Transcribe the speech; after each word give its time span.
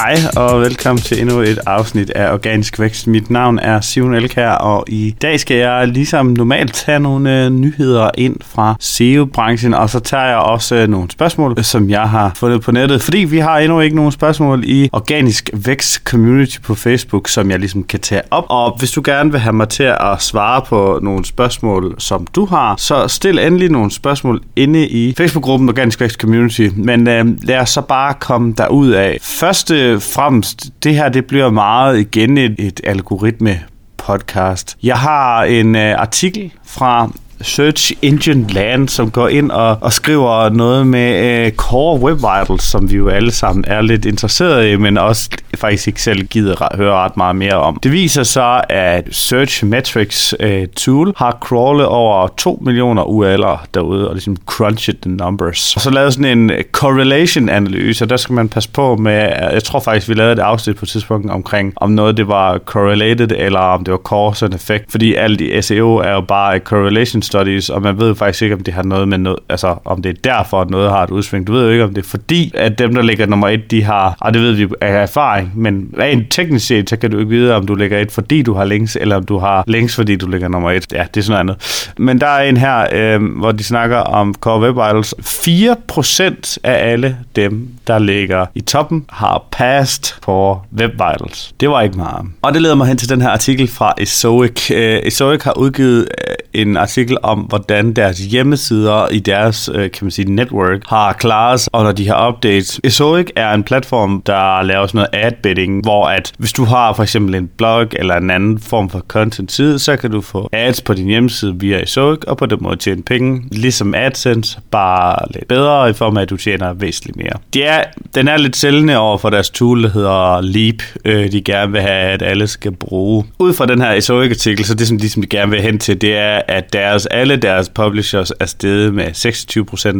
Hej 0.00 0.16
og 0.36 0.60
velkommen 0.60 1.02
til 1.02 1.20
endnu 1.20 1.40
et 1.40 1.58
afsnit 1.66 2.10
af 2.10 2.32
Organisk 2.32 2.80
Vækst. 2.80 3.06
Mit 3.06 3.30
navn 3.30 3.58
er 3.58 3.80
Simon 3.80 4.14
Elkær, 4.14 4.50
og 4.50 4.84
i 4.88 5.14
dag 5.22 5.40
skal 5.40 5.56
jeg 5.56 5.88
ligesom 5.88 6.26
normalt 6.26 6.74
tage 6.74 7.00
nogle 7.00 7.44
øh, 7.44 7.50
nyheder 7.50 8.10
ind 8.18 8.36
fra 8.40 8.76
SEO-branchen, 8.80 9.74
og 9.74 9.90
så 9.90 10.00
tager 10.00 10.24
jeg 10.24 10.36
også 10.36 10.74
øh, 10.74 10.88
nogle 10.88 11.10
spørgsmål, 11.10 11.64
som 11.64 11.90
jeg 11.90 12.02
har 12.02 12.32
fundet 12.34 12.62
på 12.62 12.72
nettet, 12.72 13.02
fordi 13.02 13.18
vi 13.18 13.38
har 13.38 13.58
endnu 13.58 13.80
ikke 13.80 13.96
nogen 13.96 14.12
spørgsmål 14.12 14.62
i 14.66 14.88
Organisk 14.92 15.50
Vækst 15.52 16.04
Community 16.04 16.56
på 16.60 16.74
Facebook, 16.74 17.28
som 17.28 17.50
jeg 17.50 17.58
ligesom 17.58 17.84
kan 17.84 18.00
tage 18.00 18.22
op. 18.30 18.44
Og 18.48 18.78
hvis 18.78 18.90
du 18.90 19.02
gerne 19.04 19.30
vil 19.30 19.40
have 19.40 19.52
mig 19.52 19.68
til 19.68 19.82
at 20.00 20.16
svare 20.22 20.62
på 20.62 20.98
nogle 21.02 21.24
spørgsmål, 21.24 21.94
som 21.98 22.26
du 22.26 22.44
har, 22.44 22.74
så 22.78 23.08
stil 23.08 23.38
endelig 23.38 23.70
nogle 23.70 23.90
spørgsmål 23.90 24.40
inde 24.56 24.88
i 24.88 25.14
Facebook-gruppen 25.16 25.68
Organisk 25.68 26.00
Vækst 26.00 26.20
Community. 26.20 26.68
Men 26.74 27.08
øh, 27.08 27.26
lad 27.42 27.58
os 27.58 27.70
så 27.70 27.80
bare 27.80 28.14
komme 28.14 28.54
derud 28.58 28.90
af. 28.90 29.18
Første 29.22 29.89
fremmest, 29.98 30.70
det 30.84 30.94
her 30.94 31.08
det 31.08 31.26
bliver 31.26 31.50
meget 31.50 31.98
igen 32.00 32.38
et, 32.38 32.54
et 32.58 32.80
algoritme 32.84 33.60
podcast. 33.96 34.76
Jeg 34.82 34.96
har 34.96 35.44
en 35.44 35.76
øh, 35.76 36.00
artikel 36.00 36.52
fra 36.64 37.10
Search 37.42 37.92
Engine 38.02 38.48
Land, 38.48 38.88
som 38.88 39.10
går 39.10 39.28
ind 39.28 39.50
og, 39.50 39.78
og 39.80 39.92
skriver 39.92 40.48
noget 40.48 40.86
med 40.86 41.44
øh, 41.46 41.52
Core 41.52 42.00
Web 42.00 42.16
Vitals, 42.16 42.62
som 42.62 42.90
vi 42.90 42.96
jo 42.96 43.08
alle 43.08 43.30
sammen 43.30 43.64
er 43.68 43.80
lidt 43.80 44.04
interesserede 44.04 44.72
i, 44.72 44.76
men 44.76 44.98
også 44.98 45.30
faktisk 45.54 45.88
ikke 45.88 46.02
selv 46.02 46.26
gider 46.26 46.76
høre 46.76 46.94
ret 46.94 47.16
meget 47.16 47.36
mere 47.36 47.54
om. 47.54 47.78
Det 47.82 47.92
viser 47.92 48.22
sig, 48.22 48.64
at 48.68 49.08
Search 49.10 49.66
Metrics 49.66 50.34
øh, 50.40 50.66
tool 50.66 51.12
har 51.16 51.38
crawlet 51.40 51.86
over 51.86 52.28
2 52.28 52.62
millioner 52.64 53.02
URL'er 53.02 53.66
derude, 53.74 54.08
og 54.08 54.14
ligesom 54.14 54.36
crunched 54.46 54.94
the 55.02 55.10
numbers. 55.10 55.76
Og 55.76 55.80
så 55.80 55.90
lavede 55.90 56.12
sådan 56.12 56.38
en 56.38 56.50
correlation-analyse, 56.72 58.04
og 58.04 58.10
der 58.10 58.16
skal 58.16 58.32
man 58.32 58.48
passe 58.48 58.70
på 58.70 58.96
med, 58.96 59.12
jeg 59.52 59.64
tror 59.64 59.80
faktisk, 59.80 60.08
vi 60.08 60.14
lavede 60.14 60.32
et 60.32 60.38
afsnit 60.38 60.76
på 60.76 60.84
et 60.84 60.88
tidspunkt 60.88 61.30
omkring, 61.30 61.72
om 61.76 61.90
noget 61.90 62.16
det 62.16 62.28
var 62.28 62.58
correlated, 62.58 63.30
eller 63.36 63.60
om 63.60 63.84
det 63.84 63.92
var 63.92 63.98
cause 63.98 64.44
and 64.44 64.54
effect, 64.54 64.84
fordi 64.90 65.14
alt 65.14 65.40
i 65.40 65.62
SEO 65.62 65.96
er 65.96 66.12
jo 66.12 66.20
bare 66.20 66.58
correlation 66.58 67.22
studies, 67.30 67.70
og 67.70 67.82
man 67.82 67.98
ved 68.00 68.08
jo 68.08 68.14
faktisk 68.14 68.42
ikke, 68.42 68.54
om 68.54 68.60
det 68.60 68.74
har 68.74 68.82
noget 68.82 69.08
med 69.08 69.18
noget, 69.18 69.38
altså 69.48 69.76
om 69.84 70.02
det 70.02 70.10
er 70.10 70.20
derfor, 70.24 70.60
at 70.60 70.70
noget 70.70 70.90
har 70.90 71.02
et 71.02 71.10
udsving. 71.10 71.46
Du 71.46 71.52
ved 71.52 71.64
jo 71.64 71.70
ikke, 71.70 71.84
om 71.84 71.94
det 71.94 72.04
er 72.04 72.08
fordi, 72.08 72.52
at 72.54 72.78
dem, 72.78 72.94
der 72.94 73.02
ligger 73.02 73.26
nummer 73.26 73.48
et, 73.48 73.70
de 73.70 73.82
har, 73.82 74.16
og 74.20 74.34
det 74.34 74.42
ved 74.42 74.52
vi 74.52 74.66
af 74.80 75.02
erfaring, 75.02 75.52
men 75.54 75.94
rent 75.98 76.26
teknisk 76.30 76.66
set, 76.66 76.90
så 76.90 76.96
kan 76.96 77.10
du 77.10 77.18
ikke 77.18 77.30
vide, 77.30 77.54
om 77.54 77.66
du 77.66 77.74
ligger 77.74 77.98
et, 77.98 78.12
fordi 78.12 78.42
du 78.42 78.54
har 78.54 78.64
links, 78.64 78.96
eller 79.00 79.16
om 79.16 79.24
du 79.24 79.38
har 79.38 79.64
links, 79.66 79.96
fordi 79.96 80.16
du 80.16 80.28
ligger 80.28 80.48
nummer 80.48 80.70
et. 80.70 80.92
Ja, 80.92 81.04
det 81.14 81.20
er 81.20 81.24
sådan 81.24 81.46
noget 81.46 81.56
andet. 81.56 81.92
Men 81.98 82.20
der 82.20 82.26
er 82.26 82.42
en 82.42 82.56
her, 82.56 82.86
øh, 82.92 83.22
hvor 83.38 83.52
de 83.52 83.64
snakker 83.64 83.96
om 83.96 84.34
Core 84.34 84.60
Web 84.60 84.74
Vitals. 84.76 85.14
4% 85.20 86.58
af 86.64 86.90
alle 86.92 87.16
dem, 87.36 87.68
der 87.86 87.98
ligger 87.98 88.46
i 88.54 88.60
toppen, 88.60 89.04
har 89.08 89.44
passed 89.52 90.20
på 90.22 90.60
Web 90.78 90.92
Vitals. 90.92 91.54
Det 91.60 91.70
var 91.70 91.80
ikke 91.80 91.96
meget. 91.96 92.26
Og 92.42 92.54
det 92.54 92.62
leder 92.62 92.74
mig 92.74 92.86
hen 92.86 92.96
til 92.96 93.08
den 93.08 93.22
her 93.22 93.28
artikel 93.28 93.68
fra 93.68 93.94
Ezoic. 93.98 94.70
Øh, 94.70 95.02
har 95.20 95.58
udgivet 95.58 96.00
øh, 96.00 96.34
en 96.62 96.76
artikel 96.76 97.16
om, 97.22 97.38
hvordan 97.38 97.92
deres 97.92 98.18
hjemmesider 98.18 99.08
i 99.08 99.18
deres, 99.18 99.70
øh, 99.74 99.90
kan 99.90 100.04
man 100.04 100.10
sige, 100.10 100.32
network 100.32 100.80
har 100.86 101.12
klaret 101.12 101.60
sig 101.60 101.70
under 101.74 101.92
de 101.92 102.04
her 102.04 102.28
updates. 102.28 102.80
Ezoic 102.84 103.26
er 103.36 103.54
en 103.54 103.62
platform, 103.62 104.22
der 104.22 104.62
laver 104.62 104.86
sådan 104.86 104.98
noget 105.12 105.24
ad 105.26 105.32
bidding, 105.42 105.82
hvor 105.82 106.06
at 106.06 106.32
hvis 106.38 106.52
du 106.52 106.64
har 106.64 106.92
for 106.92 107.02
eksempel 107.02 107.34
en 107.34 107.50
blog 107.56 107.86
eller 107.92 108.16
en 108.16 108.30
anden 108.30 108.58
form 108.58 108.90
for 108.90 108.98
content 108.98 109.52
side, 109.52 109.78
så 109.78 109.96
kan 109.96 110.10
du 110.10 110.20
få 110.20 110.48
ads 110.52 110.80
på 110.80 110.94
din 110.94 111.06
hjemmeside 111.06 111.54
via 111.60 111.82
Ezoic, 111.82 112.18
og 112.26 112.36
på 112.36 112.46
den 112.46 112.58
måde 112.60 112.76
tjene 112.76 113.02
penge, 113.02 113.42
ligesom 113.52 113.94
AdSense, 113.94 114.60
bare 114.70 115.16
lidt 115.34 115.48
bedre 115.48 115.90
i 115.90 115.92
form 115.92 116.16
af, 116.16 116.22
at 116.22 116.30
du 116.30 116.36
tjener 116.36 116.72
væsentligt 116.72 117.16
mere. 117.16 117.32
Det 117.54 117.68
er, 117.68 117.79
den 118.14 118.28
er 118.28 118.36
lidt 118.36 118.56
sælgende 118.56 118.98
over 118.98 119.18
for 119.18 119.30
deres 119.30 119.50
tool, 119.50 119.82
der 119.82 119.90
hedder 119.90 120.40
Leap, 120.40 120.74
øh, 121.04 121.32
de 121.32 121.42
gerne 121.42 121.72
vil 121.72 121.80
have, 121.80 122.12
at 122.12 122.22
alle 122.22 122.46
skal 122.46 122.72
bruge. 122.72 123.24
Ud 123.38 123.52
fra 123.52 123.66
den 123.66 123.80
her 123.80 123.92
Esoic-artikel, 123.92 124.64
så 124.64 124.74
det 124.74 124.88
som 124.88 124.98
de, 124.98 125.10
som 125.10 125.22
de 125.22 125.28
gerne 125.28 125.50
vil 125.50 125.60
hen 125.60 125.78
til, 125.78 126.00
det 126.00 126.16
er, 126.16 126.42
at 126.48 126.72
deres, 126.72 127.06
alle 127.06 127.36
deres 127.36 127.68
publishers 127.68 128.32
er 128.40 128.46
steget 128.46 128.94
med 128.94 129.04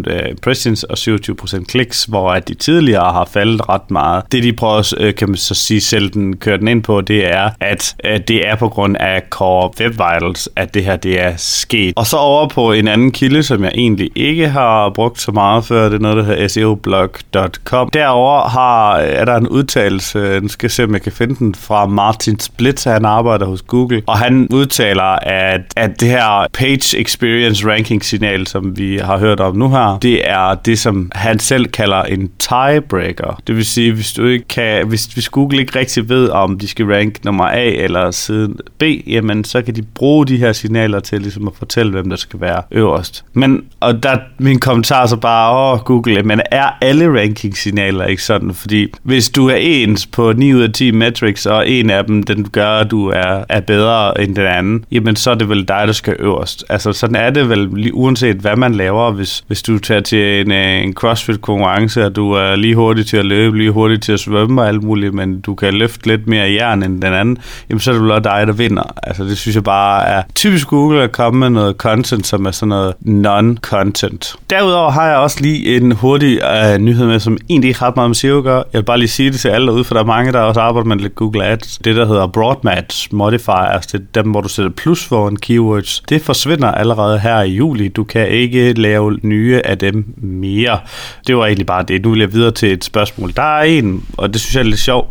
26% 0.07 0.13
øh, 0.13 0.31
impressions 0.31 0.85
og 0.85 0.99
27% 0.99 1.65
clicks, 1.71 2.05
hvor 2.05 2.31
at 2.31 2.49
de 2.49 2.55
tidligere 2.55 3.13
har 3.13 3.29
faldet 3.33 3.69
ret 3.69 3.91
meget. 3.91 4.23
Det 4.33 4.43
de 4.43 4.53
prøver, 4.53 4.95
øh, 4.99 5.15
kan 5.15 5.29
man 5.29 5.37
så 5.37 5.55
sige, 5.55 5.81
selv 5.81 6.11
den 6.11 6.37
kører 6.37 6.57
den 6.57 6.69
ind 6.69 6.83
på, 6.83 7.01
det 7.01 7.31
er, 7.31 7.51
at, 7.61 7.95
øh, 8.05 8.21
det 8.29 8.49
er 8.49 8.57
på 8.57 8.69
grund 8.69 8.97
af 8.97 9.23
Core 9.31 9.71
Web 9.81 9.93
Vitals, 9.93 10.49
at 10.57 10.75
det 10.75 10.85
her 10.85 10.97
det 10.97 11.21
er 11.21 11.33
sket. 11.37 11.93
Og 11.97 12.07
så 12.07 12.17
over 12.17 12.49
på 12.49 12.73
en 12.73 12.89
anden 12.89 13.13
kilde, 13.13 13.43
som 13.43 13.65
jeg 13.65 13.73
egentlig 13.75 14.11
ikke 14.15 14.49
har 14.49 14.91
brugt 14.91 15.21
så 15.21 15.33
meget 15.33 15.65
før, 15.65 15.85
det 15.85 15.95
er 15.95 15.99
noget, 15.99 16.17
der 16.17 16.23
hedder 16.23 16.49
seoblog.com. 16.49 17.60
Derover 17.93 18.49
har, 18.49 18.97
er 18.97 19.25
der 19.25 19.37
en 19.37 19.49
udtalelse, 19.49 20.41
nu 20.43 20.49
skal 20.49 20.67
jeg 20.67 20.71
se, 20.71 20.85
om 20.85 20.93
jeg 20.93 21.03
kan 21.03 21.13
finde 21.13 21.35
den, 21.35 21.55
fra 21.55 21.87
Martin 21.87 22.41
Splitz, 22.41 22.85
han 22.85 23.05
arbejder 23.05 23.47
hos 23.47 23.63
Google, 23.63 24.03
og 24.07 24.19
han 24.19 24.49
udtaler, 24.51 25.19
at, 25.23 25.61
at 25.77 26.01
det 26.01 26.09
her 26.09 26.47
page 26.53 26.99
experience 26.99 27.69
ranking 27.69 28.05
signal, 28.05 28.47
som 28.47 28.79
vi 28.79 28.97
har 28.97 29.19
hørt 29.19 29.41
om 29.41 29.57
nu 29.57 29.71
her, 29.71 29.99
det 30.03 30.31
er 30.31 30.55
det, 30.55 30.79
som 30.79 31.11
han 31.15 31.39
selv 31.39 31.67
kalder 31.67 32.03
en 32.03 32.31
tiebreaker. 32.39 33.41
Det 33.47 33.57
vil 33.57 33.67
sige, 33.67 33.93
hvis 33.93 34.13
du 34.13 34.27
ikke 34.27 34.49
kan, 34.49 34.87
hvis, 34.87 35.05
hvis 35.05 35.29
Google 35.29 35.61
ikke 35.61 35.79
rigtig 35.79 36.09
ved, 36.09 36.29
om 36.29 36.59
de 36.59 36.69
skal 36.69 36.87
rank 36.87 37.25
nummer 37.25 37.45
A 37.45 37.65
eller 37.65 38.11
siden 38.11 38.57
B, 38.79 38.83
jamen 39.07 39.45
så 39.45 39.63
kan 39.63 39.77
de 39.77 39.83
bruge 39.83 40.27
de 40.27 40.37
her 40.37 40.53
signaler 40.53 41.01
til 41.01 41.21
ligesom 41.21 41.47
at 41.47 41.53
fortælle, 41.59 41.93
hvem 41.93 42.11
der 42.11 42.17
skal 42.17 42.41
være 42.41 42.63
øverst. 42.71 43.25
Men, 43.33 43.65
og 43.81 44.03
der 44.03 44.19
min 44.39 44.61
kommentar 44.61 45.07
så 45.07 45.17
bare, 45.17 45.73
åh 45.73 45.79
Google, 45.79 46.23
men 46.23 46.41
er 46.51 46.71
alle 46.81 47.21
ranking 47.21 47.50
ranking-signaler 47.51 48.05
ikke 48.05 48.23
sådan? 48.23 48.55
Fordi 48.55 48.93
hvis 49.03 49.31
du 49.31 49.49
er 49.49 49.55
ens 49.55 50.07
på 50.07 50.33
9 50.33 50.55
ud 50.55 50.61
af 50.61 50.73
10 50.73 50.91
metrics, 50.91 51.47
og 51.47 51.69
en 51.69 51.91
af 51.91 52.05
dem, 52.05 52.23
den 52.23 52.49
gør, 52.49 52.69
at 52.69 52.91
du 52.91 53.09
er, 53.09 53.45
er 53.49 53.61
bedre 53.61 54.21
end 54.21 54.37
den 54.37 54.47
anden, 54.47 54.85
jamen 54.93 55.17
så 55.17 55.31
er 55.31 55.35
det 55.35 55.49
vel 55.49 55.69
dig, 55.69 55.83
der 55.87 55.93
skal 55.93 56.17
øverst. 56.19 56.65
Altså 56.69 56.93
sådan 56.93 57.17
er 57.17 57.31
det 57.31 57.49
vel, 57.49 57.91
uanset 57.93 58.37
hvad 58.37 58.57
man 58.57 58.75
laver, 58.75 59.11
hvis, 59.13 59.45
hvis 59.47 59.63
du 59.63 59.79
tager 59.79 60.01
til 60.01 60.41
en, 60.41 60.53
øh, 60.53 60.83
en 60.83 60.93
CrossFit-konkurrence, 60.93 62.07
og 62.07 62.17
du 62.17 62.33
er 62.33 62.57
lige 62.57 62.75
hurtig 62.75 63.07
til 63.07 63.17
at 63.17 63.25
løbe, 63.25 63.59
lige 63.59 63.71
hurtig 63.71 64.03
til 64.03 64.13
at 64.13 64.21
svømme 64.21 64.63
og 64.63 64.69
alt 64.69 64.83
muligt, 64.83 65.15
men 65.15 65.41
du 65.41 65.55
kan 65.55 65.75
løfte 65.75 66.07
lidt 66.07 66.27
mere 66.27 66.53
jern 66.53 66.83
end 66.83 67.03
den 67.03 67.13
anden, 67.13 67.39
jamen 67.71 67.81
så 67.81 67.91
er 67.91 67.95
det 67.95 68.03
vel 68.03 68.11
også 68.11 68.23
dig, 68.23 68.47
der 68.47 68.53
vinder. 68.53 68.95
Altså 69.03 69.25
det 69.25 69.39
synes 69.39 69.55
jeg 69.55 69.65
bare 69.65 70.07
er 70.07 70.23
typisk 70.35 70.69
Google 70.69 71.03
at 71.03 71.13
komme 71.13 71.41
med 71.41 71.51
noget 71.51 71.77
content, 71.77 72.27
som 72.27 72.47
er 72.47 72.51
sådan 72.51 72.69
noget 72.69 72.95
non-content. 73.05 74.37
Derudover 74.51 74.91
har 74.91 75.07
jeg 75.07 75.17
også 75.17 75.37
lige 75.41 75.77
en 75.77 75.93
hurtig 75.93 76.41
uh, 76.45 76.81
nyhed 76.81 77.07
med, 77.07 77.21
som 77.21 77.39
egentlig 77.49 77.69
ikke 77.69 77.81
har 77.81 77.93
meget 77.97 78.11
med 78.11 78.15
SEO 78.15 78.39
at 78.39 78.45
gøre. 78.45 78.65
Jeg 78.73 78.79
vil 78.79 78.85
bare 78.85 78.99
lige 78.99 79.09
sige 79.09 79.31
det 79.31 79.41
til 79.41 79.49
alle 79.49 79.67
derude, 79.67 79.85
for 79.85 79.95
der 79.95 80.01
er 80.01 80.07
mange, 80.07 80.33
der 80.33 80.39
også 80.39 80.61
arbejder 80.61 80.89
med 80.89 80.97
lidt 80.97 81.15
Google 81.15 81.45
Ads. 81.45 81.79
Det, 81.79 81.97
der 81.97 82.07
hedder 82.07 82.27
Broadmatch 82.27 83.15
Modifiers, 83.15 83.87
det 83.87 84.01
er 84.01 84.23
dem, 84.23 84.31
hvor 84.31 84.41
du 84.41 84.49
sætter 84.49 84.71
plus 84.71 85.05
for 85.05 85.29
en 85.29 85.37
keywords. 85.37 86.03
Det 86.09 86.23
forsvinder 86.23 86.73
allerede 86.73 87.19
her 87.19 87.41
i 87.43 87.51
juli. 87.51 87.89
Du 87.89 88.05
kan 88.05 88.29
ikke 88.29 88.73
lave 88.73 89.19
nye 89.23 89.61
af 89.65 89.79
dem 89.79 90.15
mere. 90.17 90.79
Det 91.27 91.37
var 91.37 91.47
egentlig 91.47 91.67
bare 91.67 91.83
det. 91.83 92.03
Nu 92.03 92.11
vil 92.11 92.21
jeg 92.21 92.33
videre 92.33 92.51
til 92.51 92.73
et 92.73 92.85
spørgsmål. 92.85 93.33
Der 93.37 93.59
er 93.59 93.63
en, 93.63 94.05
og 94.19 94.33
det 94.33 94.41
synes 94.41 94.55
jeg 94.55 94.61
er 94.61 94.65
lidt 94.65 94.81
sjovt. 94.81 95.09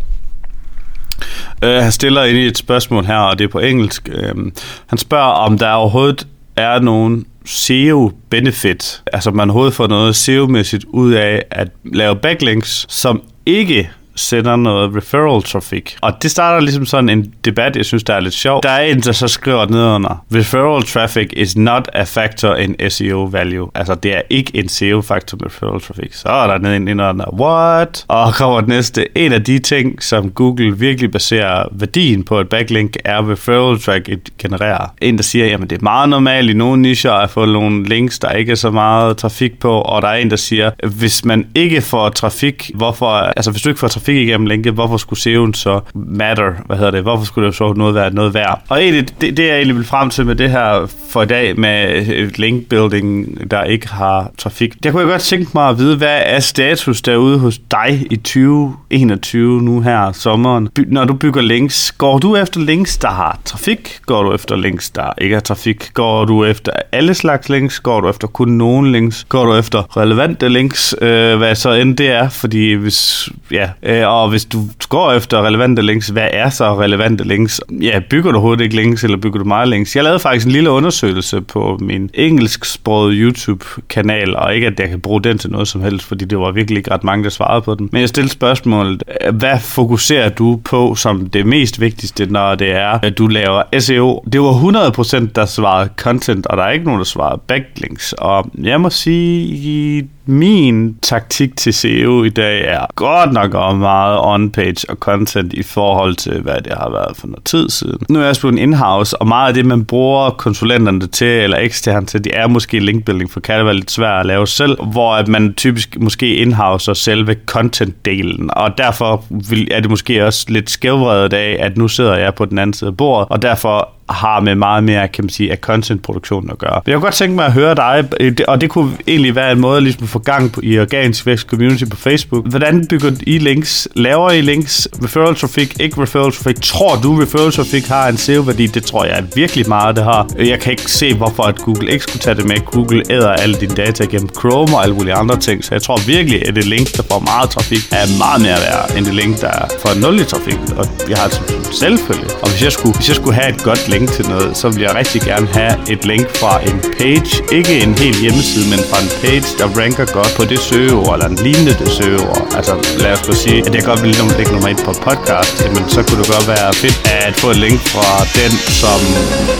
Uh, 1.66 1.69
han 1.69 1.91
stiller 1.91 2.23
ind 2.23 2.38
i 2.38 2.45
et 2.45 2.57
spørgsmål 2.57 3.06
her, 3.06 3.18
og 3.18 3.39
det 3.39 3.45
er 3.45 3.50
på 3.50 3.59
engelsk. 3.59 4.09
Uh, 4.16 4.45
han 4.88 4.97
spørger, 4.97 5.31
om 5.31 5.57
der 5.57 5.72
overhovedet 5.72 6.28
er 6.56 6.79
nogen 6.79 7.25
SEO-benefit, 7.49 9.01
altså 9.13 9.31
man 9.31 9.49
overhovedet 9.49 9.73
får 9.73 9.87
noget 9.87 10.15
SEO-mæssigt 10.15 10.85
ud 10.87 11.11
af 11.13 11.43
at 11.51 11.67
lave 11.85 12.15
backlinks, 12.15 12.85
som 12.89 13.21
ikke 13.45 13.89
sender 14.19 14.56
noget 14.56 14.95
referral 14.95 15.44
traffic. 15.44 15.95
Og 16.01 16.13
det 16.24 16.31
starter 16.31 16.60
ligesom 16.60 16.86
sådan 16.86 17.10
en 17.10 17.33
debat, 17.45 17.75
jeg 17.75 17.86
synes, 17.86 18.04
der 18.04 18.13
er 18.13 18.19
lidt 18.19 18.33
sjov. 18.33 18.63
Der 18.63 18.69
er 18.69 18.81
en, 18.81 19.01
der 19.01 19.12
så 19.12 19.27
skriver 19.27 19.66
nedenunder, 19.66 20.25
referral 20.36 20.83
traffic 20.83 21.30
is 21.33 21.57
not 21.57 21.89
a 21.94 22.04
factor 22.04 22.56
in 22.56 22.75
SEO 22.89 23.24
value. 23.24 23.69
Altså, 23.75 23.95
det 23.95 24.16
er 24.16 24.21
ikke 24.30 24.51
en 24.54 24.69
SEO-faktor 24.69 25.38
med 25.42 25.45
referral 25.45 25.81
traffic. 25.81 26.16
Så 26.16 26.30
er 26.30 26.48
der 26.48 26.57
nede 26.57 26.75
en 26.75 26.81
nedenunder, 26.81 27.25
what? 27.39 28.06
Og 28.07 28.33
kommer 28.39 28.60
det 28.60 28.69
næste. 28.69 29.18
En 29.18 29.33
af 29.33 29.44
de 29.44 29.60
ting, 29.60 30.04
som 30.04 30.31
Google 30.31 30.77
virkelig 30.77 31.12
baserer 31.12 31.63
værdien 31.72 32.24
på 32.24 32.39
et 32.39 32.50
backlink, 32.50 32.95
er 33.06 33.31
referral 33.31 33.80
traffic 33.80 34.19
genererer. 34.38 34.94
En, 35.01 35.18
der 35.18 35.24
siger, 35.24 35.45
jamen 35.45 35.69
det 35.69 35.77
er 35.77 35.83
meget 35.83 36.10
normalt 36.10 36.50
i 36.50 36.54
nogle 36.54 36.81
nischer 36.81 37.12
at 37.12 37.30
få 37.30 37.45
nogle 37.45 37.83
links, 37.83 38.19
der 38.19 38.31
ikke 38.31 38.51
er 38.51 38.56
så 38.56 38.72
meget 38.72 39.18
trafik 39.18 39.60
på, 39.60 39.81
og 39.81 40.01
der 40.01 40.07
er 40.07 40.15
en, 40.15 40.30
der 40.30 40.36
siger, 40.36 40.72
hvis 40.88 41.25
man 41.25 41.48
ikke 41.56 41.81
får 41.81 42.10
trafik, 42.10 42.72
hvorfor, 42.75 43.07
altså 43.07 43.51
hvis 43.51 43.62
du 43.62 43.69
ikke 43.69 43.80
får 43.80 43.88
trafik 43.88 44.08
igennem 44.17 44.47
linket, 44.47 44.73
hvorfor 44.73 44.97
skulle 44.97 45.19
Seven 45.19 45.53
så 45.53 45.79
matter? 45.94 46.51
Hvad 46.65 46.77
hedder 46.77 46.91
det? 46.91 47.01
Hvorfor 47.01 47.25
skulle 47.25 47.47
det 47.47 47.56
så 47.56 47.73
noget 47.73 47.95
være 47.95 48.13
noget 48.13 48.33
værd? 48.33 48.61
Og 48.69 48.83
egentlig, 48.83 49.21
det, 49.21 49.38
det 49.38 49.47
jeg 49.47 49.56
egentlig 49.56 49.75
vil 49.75 49.85
frem 49.85 50.09
til 50.09 50.25
med 50.25 50.35
det 50.35 50.50
her 50.50 50.88
for 51.09 51.23
i 51.23 51.25
dag 51.25 51.59
med 51.59 52.06
link 52.38 52.65
building, 52.69 53.38
der 53.51 53.63
ikke 53.63 53.88
har 53.88 54.31
trafik. 54.38 54.83
Der 54.83 54.91
kunne 54.91 55.01
jeg 55.01 55.09
godt 55.09 55.21
tænke 55.21 55.51
mig 55.53 55.69
at 55.69 55.77
vide, 55.77 55.97
hvad 55.97 56.21
er 56.25 56.39
status 56.39 57.01
derude 57.01 57.39
hos 57.39 57.59
dig 57.71 58.07
i 58.11 58.15
2021 58.15 59.61
nu 59.61 59.81
her 59.81 60.12
sommeren? 60.12 60.69
By, 60.75 60.85
når 60.88 61.05
du 61.05 61.13
bygger 61.13 61.41
links, 61.41 61.91
går 61.91 62.17
du 62.17 62.35
efter 62.35 62.59
links, 62.59 62.97
der 62.97 63.07
har 63.07 63.39
trafik? 63.45 64.00
Går 64.05 64.23
du 64.23 64.33
efter 64.33 64.55
links, 64.55 64.89
der 64.89 65.13
ikke 65.17 65.35
har 65.35 65.41
trafik? 65.41 65.89
Går 65.94 66.25
du 66.25 66.45
efter 66.45 66.71
alle 66.91 67.13
slags 67.13 67.50
links? 67.50 67.79
Går 67.79 68.01
du 68.01 68.09
efter 68.09 68.27
kun 68.27 68.47
nogle 68.47 68.91
links? 68.91 69.25
Går 69.29 69.45
du 69.45 69.55
efter 69.55 69.97
relevante 69.97 70.50
links? 70.50 70.95
Øh, 71.01 71.38
hvad 71.38 71.55
så 71.55 71.71
end 71.71 71.97
det 71.97 72.09
er? 72.12 72.29
Fordi 72.29 72.73
hvis, 72.73 73.29
ja, 73.51 73.69
øh, 73.83 73.99
Øh, 74.00 74.07
og 74.07 74.30
hvis 74.30 74.46
du 74.46 74.60
går 74.90 75.12
efter 75.12 75.46
relevante 75.46 75.81
links, 75.81 76.07
hvad 76.07 76.28
er 76.34 76.50
så 76.50 76.81
relevante 76.81 77.24
links? 77.24 77.62
Ja, 77.81 78.00
bygger 78.10 78.31
du 78.31 78.38
overhovedet 78.38 78.63
ikke 78.63 78.75
links, 78.75 79.04
eller 79.04 79.18
bygger 79.18 79.40
du 79.40 79.46
meget 79.46 79.68
links? 79.68 79.96
Jeg 79.96 80.04
lavede 80.04 80.19
faktisk 80.19 80.46
en 80.46 80.51
lille 80.51 80.69
undersøgelse 80.72 81.42
på 81.42 81.78
min 81.81 82.10
engelsksprogede 82.13 83.16
YouTube-kanal, 83.16 84.36
og 84.36 84.56
ikke 84.56 84.68
at 84.68 84.80
jeg 84.80 84.90
kan 84.90 85.00
bruge 85.00 85.22
den 85.22 85.38
til 85.38 85.51
noget 85.51 85.68
som 85.68 85.81
helst, 85.81 86.06
fordi 86.06 86.25
det 86.25 86.40
var 86.40 86.51
virkelig 86.51 86.78
ikke 86.78 86.92
ret 86.92 87.04
mange, 87.04 87.24
der 87.24 87.30
svarede 87.30 87.62
på 87.62 87.75
den. 87.75 87.90
Men 87.92 88.01
jeg 88.01 88.10
stillede 88.10 88.34
spørgsmålet, 88.34 89.04
hvad 89.34 89.60
fokuserer 89.60 90.30
du 90.30 90.62
på 90.66 90.96
som 90.96 91.30
det 91.30 91.46
mest 91.46 91.81
vigtigste, 91.81 92.25
når 92.25 92.56
det 92.56 92.72
er, 92.72 93.00
at 93.04 93.18
du 93.18 93.28
laver 93.28 93.63
SEO? 93.80 94.24
Det 94.34 94.42
var 94.42 94.92
100% 95.22 95.28
der 95.36 95.46
svarede 95.46 95.90
content, 95.98 96.48
og 96.48 96.57
der 96.57 96.63
er 96.63 96.72
ikke 96.72 96.86
nogen, 96.86 97.00
der 97.00 97.06
svarede 97.06 97.42
backlinks. 97.48 98.13
Og 98.13 98.50
jeg 98.63 98.81
må 98.81 98.90
sige, 98.90 100.07
min 100.29 100.95
taktik 101.01 101.57
til 101.57 101.73
SEO 101.73 102.23
i 102.23 102.29
dag 102.29 102.65
er 102.67 102.85
godt 102.95 103.33
nok 103.33 103.53
og 103.53 103.77
meget 103.77 104.19
on-page 104.19 104.85
og 104.89 104.95
content 104.95 105.53
i 105.53 105.63
forhold 105.63 106.15
til, 106.15 106.41
hvad 106.41 106.61
det 106.61 106.73
har 106.73 106.89
været 106.89 107.17
for 107.17 107.27
noget 107.27 107.43
tid 107.43 107.69
siden. 107.69 107.97
Nu 108.09 108.19
er 108.19 108.25
jeg 108.25 108.35
spurgt 108.35 108.59
in-house, 108.59 109.17
og 109.17 109.27
meget 109.27 109.47
af 109.47 109.53
det, 109.53 109.65
man 109.65 109.85
bruger 109.85 110.29
konsulenterne 110.29 111.07
til, 111.07 111.27
eller 111.27 111.57
eksternt 111.57 112.09
til, 112.09 112.23
det 112.23 112.31
er 112.35 112.47
måske 112.47 112.79
linkbuilding, 112.79 113.31
for 113.31 113.39
kan 113.39 113.57
det 113.57 113.65
være 113.65 113.75
lidt 113.75 113.91
svært 113.91 114.19
at 114.19 114.25
lave 114.25 114.47
selv, 114.47 114.83
hvor 114.83 115.13
at 115.13 115.27
man 115.27 115.53
typisk 115.53 115.97
måske 115.99 116.35
in-houser 116.35 116.93
selve 116.93 117.35
content-delen, 117.51 118.49
og 118.49 118.77
derfor 118.77 119.23
er 119.71 119.79
det 119.79 119.89
måske 119.89 120.25
også 120.25 120.45
lidt 120.49 120.69
skævvredet 120.69 121.33
af, 121.33 121.57
at 121.59 121.77
nu 121.77 121.87
sidder 121.87 122.15
jeg 122.15 122.35
på 122.35 122.45
den 122.45 122.57
anden 122.57 122.73
side 122.73 122.87
af 122.89 122.97
bordet, 122.97 123.27
og 123.29 123.41
derfor 123.41 123.89
har 124.09 124.39
med 124.39 124.56
meget 124.56 124.83
mere, 124.83 125.07
kan 125.07 125.23
man 125.23 125.29
sige, 125.29 125.51
af 125.51 125.57
contentproduktionen 125.57 126.51
at 126.51 126.57
gøre. 126.57 126.81
Jeg 126.88 126.94
kunne 126.94 127.01
godt 127.01 127.13
tænke 127.13 127.35
mig 127.35 127.45
at 127.45 127.51
høre 127.53 127.75
dig, 127.75 128.09
øh, 128.19 128.35
og 128.47 128.61
det 128.61 128.69
kunne 128.69 128.91
egentlig 129.07 129.35
være 129.35 129.51
en 129.51 129.59
måde 129.59 129.81
ligesom 129.81 130.03
at 130.03 130.09
få 130.09 130.19
gang 130.19 130.51
på, 130.51 130.59
i 130.63 130.79
Organisk 130.79 131.25
Vækst 131.25 131.47
Community 131.47 131.83
på 131.91 131.97
Facebook. 131.97 132.50
Hvordan 132.50 132.88
bygger 132.89 133.11
I 133.27 133.38
links? 133.38 133.88
Laver 133.95 134.31
I 134.31 134.41
links? 134.41 134.88
Referral 135.03 135.35
traffic? 135.35 135.75
Ikke 135.79 136.01
referral 136.01 136.31
traffic? 136.31 136.59
Tror 136.61 136.95
du, 136.95 137.21
referral 137.21 137.51
traffic 137.51 137.88
har 137.88 138.07
en 138.07 138.17
SEO-værdi? 138.17 138.67
Det 138.67 138.83
tror 138.83 139.06
jeg 139.06 139.23
virkelig 139.35 139.67
meget, 139.67 139.95
det 139.95 140.03
har. 140.03 140.27
Jeg 140.38 140.59
kan 140.59 140.71
ikke 140.71 140.91
se, 140.91 141.13
hvorfor 141.13 141.44
at 141.44 141.57
Google 141.59 141.91
ikke 141.91 142.03
skulle 142.03 142.21
tage 142.21 142.35
det 142.35 142.45
med. 142.45 142.57
Google 142.65 143.03
æder 143.09 143.29
alle 143.29 143.55
dine 143.55 143.75
data 143.75 144.03
gennem 144.03 144.29
Chrome 144.39 144.75
og 144.77 144.83
alle 144.83 144.95
mulige 144.95 145.13
andre 145.13 145.38
ting, 145.39 145.63
så 145.65 145.75
jeg 145.75 145.81
tror 145.81 145.97
virkelig, 146.07 146.47
at 146.47 146.55
det 146.55 146.65
link, 146.65 146.88
der 146.97 147.03
får 147.12 147.19
meget 147.19 147.50
trafik, 147.50 147.83
er 147.91 148.05
meget 148.23 148.41
mere 148.41 148.59
værd 148.65 148.97
end 148.97 149.05
det 149.05 149.15
link, 149.15 149.41
der 149.41 149.51
får 149.81 150.01
nul 150.01 150.15
i 150.19 150.23
trafik. 150.23 150.59
Og 150.79 150.85
jeg 151.09 151.17
har 151.17 151.23
altså 151.23 151.41
selvfølgelig. 151.81 152.31
Og 152.44 152.47
hvis 152.50 152.62
jeg 152.67 152.71
skulle, 152.77 152.95
hvis 152.95 153.07
jeg 153.12 153.17
skulle 153.21 153.35
have 153.41 153.50
et 153.55 153.62
godt 153.69 153.83
link, 153.94 153.99
link 154.00 154.12
til 154.18 154.25
noget, 154.34 154.57
så 154.62 154.66
vil 154.74 154.81
jeg 154.88 154.94
rigtig 155.01 155.22
gerne 155.31 155.48
have 155.60 155.74
et 155.94 156.01
link 156.12 156.25
fra 156.42 156.54
en 156.69 156.78
page. 156.98 157.31
Ikke 157.60 157.74
en 157.86 157.94
hel 158.04 158.16
hjemmeside, 158.24 158.66
men 158.74 158.81
fra 158.90 158.98
en 159.06 159.12
page, 159.22 159.50
der 159.60 159.68
ranker 159.81 160.06
godt 160.18 160.31
på 160.40 160.44
det 160.51 160.60
søgeord, 160.69 161.13
eller 161.16 161.28
en 161.34 161.40
lignende 161.48 161.74
det 161.81 161.90
søgeord. 161.98 162.44
Altså 162.57 162.74
lad 163.04 163.12
os 163.13 163.38
sige, 163.44 163.60
at 163.68 163.72
jeg 163.78 163.84
godt 163.90 164.00
vil 164.01 164.10
ligesom 164.13 164.30
lægge 164.38 164.51
nummer 164.56 164.69
et 164.75 164.81
på 164.88 164.94
podcast, 165.07 165.56
men 165.75 165.84
så 165.96 166.00
kunne 166.06 166.19
det 166.22 166.30
godt 166.36 166.48
være 166.56 166.69
fedt 166.84 166.98
at 167.28 167.34
få 167.42 167.48
et 167.56 167.60
link 167.66 167.80
fra 167.94 168.10
den, 168.40 168.51
som 168.81 169.00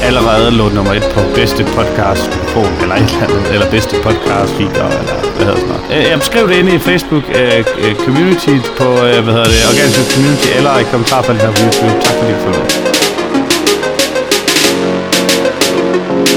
allerede 0.08 0.48
lå 0.60 0.66
nummer 0.78 0.94
et 1.00 1.08
på 1.16 1.22
bedste 1.40 1.62
podcast 1.78 2.32
på, 2.54 2.62
eller 2.84 2.96
et 3.02 3.10
eller 3.12 3.26
andet, 3.26 3.44
eller 3.54 3.68
bedste 3.76 3.94
podcast 4.06 4.52
feeder, 4.58 4.88
eller 5.02 5.16
hvad 5.36 5.46
hedder 5.48 5.62
sådan 5.64 5.74
noget. 5.74 5.84
Øh, 5.96 6.04
jeg 6.12 6.18
skriv 6.30 6.44
det 6.50 6.56
inde 6.62 6.72
i 6.78 6.80
Facebook 6.90 7.26
uh, 7.40 7.92
community 8.06 8.56
på, 8.80 8.88
uh, 9.08 9.20
hvad 9.26 9.34
hedder 9.38 9.52
det, 9.54 9.62
Organisk 9.70 10.08
Community, 10.14 10.50
eller 10.58 10.72
i 10.84 10.86
kommentarfeltet 10.92 11.42
her 11.46 11.52
på 11.58 11.62
YouTube. 11.66 11.96
Tak 12.06 12.14
fordi 12.20 12.32
du 12.36 12.40
følger 12.46 13.09
thank 15.92 16.20
you 16.20 16.29